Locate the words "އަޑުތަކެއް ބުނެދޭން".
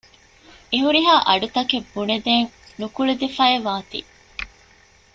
1.27-2.49